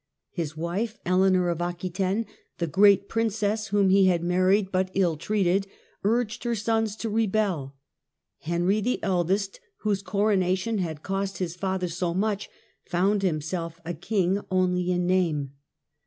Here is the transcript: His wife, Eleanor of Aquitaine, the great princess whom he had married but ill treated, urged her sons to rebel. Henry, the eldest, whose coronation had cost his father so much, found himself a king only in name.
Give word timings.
His 0.31 0.57
wife, 0.57 0.97
Eleanor 1.05 1.49
of 1.49 1.61
Aquitaine, 1.61 2.25
the 2.57 2.65
great 2.65 3.07
princess 3.07 3.67
whom 3.67 3.89
he 3.89 4.07
had 4.07 4.23
married 4.23 4.71
but 4.71 4.89
ill 4.95 5.15
treated, 5.15 5.67
urged 6.03 6.43
her 6.43 6.55
sons 6.55 6.95
to 6.95 7.07
rebel. 7.11 7.75
Henry, 8.39 8.81
the 8.81 8.97
eldest, 9.03 9.59
whose 9.81 10.01
coronation 10.01 10.79
had 10.79 11.03
cost 11.03 11.37
his 11.37 11.55
father 11.55 11.87
so 11.87 12.15
much, 12.15 12.49
found 12.83 13.21
himself 13.21 13.79
a 13.85 13.93
king 13.93 14.39
only 14.49 14.89
in 14.91 15.05
name. 15.05 15.51